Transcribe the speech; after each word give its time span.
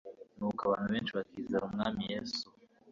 nuko 0.37 0.61
abantu 0.67 0.87
benshi 0.93 1.11
bakizera 1.17 1.63
Umwami 1.69 2.01
Yesu. 2.11 2.45